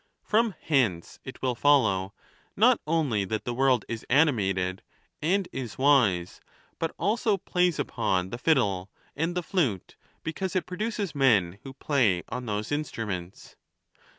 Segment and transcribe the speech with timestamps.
[0.23, 2.15] )From hence it will follow,
[2.55, 4.81] not only that the world is animated,
[5.21, 6.41] and is wise,
[6.79, 11.73] but also plays upon the fid dle and the flute, because it produces men who
[11.73, 13.55] play on those instruments.